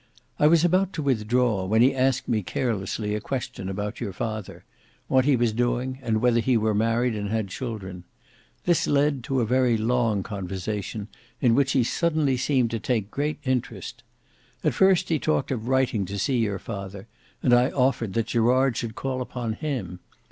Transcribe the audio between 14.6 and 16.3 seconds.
At first he talked of writing to